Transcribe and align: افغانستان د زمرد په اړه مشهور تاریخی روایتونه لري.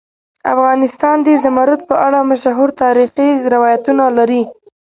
افغانستان 0.53 1.17
د 1.23 1.27
زمرد 1.43 1.81
په 1.89 1.95
اړه 2.07 2.19
مشهور 2.31 2.69
تاریخی 2.83 3.29
روایتونه 3.53 4.03
لري. 4.17 4.43